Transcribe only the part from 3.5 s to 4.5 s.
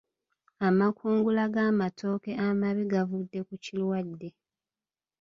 kirwadde.